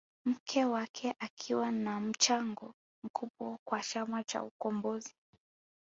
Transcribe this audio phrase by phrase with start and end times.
[0.25, 5.15] Mke wake akiwa na mchango mkubwa kwa chama cha ukombozi